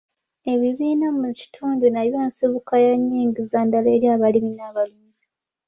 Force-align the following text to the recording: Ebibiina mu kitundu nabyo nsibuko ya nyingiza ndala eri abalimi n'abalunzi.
Ebibiina 0.53 1.07
mu 1.19 1.29
kitundu 1.39 1.85
nabyo 1.93 2.17
nsibuko 2.27 2.71
ya 2.85 2.93
nyingiza 3.03 3.57
ndala 3.67 3.89
eri 3.95 4.07
abalimi 4.15 4.51
n'abalunzi. 4.55 5.23